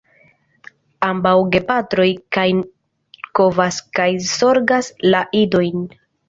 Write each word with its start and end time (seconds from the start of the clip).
Ambaŭ 1.07 1.33
gepatroj 1.55 2.07
kaj 2.37 2.45
kovas 3.41 3.79
kaj 3.99 4.09
zorgas 4.31 4.91
la 5.13 5.23
idojn. 5.45 5.87